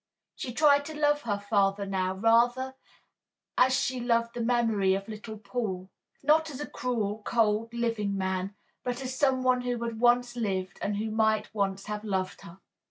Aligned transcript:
She 0.35 0.51
tried 0.51 0.83
to 0.85 0.99
love 0.99 1.21
her 1.21 1.37
father 1.37 1.85
now 1.85 2.15
rather 2.15 2.73
as 3.55 3.79
she 3.79 3.99
loved 3.99 4.33
the 4.33 4.41
memory 4.41 4.95
of 4.95 5.07
little 5.07 5.37
Paul 5.37 5.91
not 6.23 6.49
as 6.49 6.59
a 6.59 6.65
cruel, 6.65 7.21
cold, 7.23 7.71
living 7.71 8.17
man, 8.17 8.55
but 8.83 8.99
as 9.03 9.15
some 9.15 9.43
one 9.43 9.61
who 9.61 9.79
had 9.83 9.99
once 9.99 10.35
lived 10.35 10.79
and 10.81 10.97
who 10.97 11.11
might 11.11 11.53
once 11.53 11.85
have 11.85 12.03
loved 12.03 12.41
her. 12.41 12.59